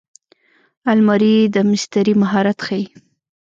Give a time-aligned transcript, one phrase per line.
[0.91, 2.85] الماري د مستري مهارت ښيي